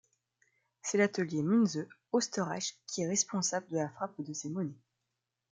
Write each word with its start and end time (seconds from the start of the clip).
C'est 0.81 0.97
l'atelier 0.97 1.43
Münze 1.43 1.87
Österreich 2.11 2.75
qui 2.87 3.03
est 3.03 3.07
responsable 3.07 3.67
de 3.69 3.77
la 3.77 3.89
frappe 3.89 4.19
de 4.19 4.33
ces 4.33 4.49
monnaies. 4.49 4.81